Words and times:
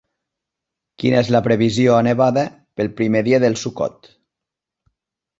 quina 1.01 1.17
és 1.25 1.27
la 1.35 1.41
previsió 1.47 1.93
a 1.97 1.99
Nevada 2.07 2.45
pel 2.81 2.89
primer 3.01 3.21
dia 3.27 3.41
del 3.43 3.59
Sukkot 3.65 4.09